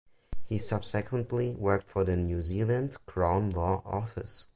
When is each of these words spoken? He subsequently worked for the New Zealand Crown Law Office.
He 0.47 0.57
subsequently 0.57 1.53
worked 1.53 1.87
for 1.91 2.03
the 2.03 2.15
New 2.15 2.41
Zealand 2.41 2.97
Crown 3.05 3.51
Law 3.51 3.83
Office. 3.85 4.47